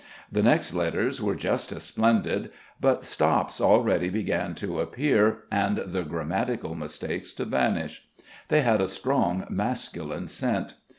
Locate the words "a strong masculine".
8.81-10.27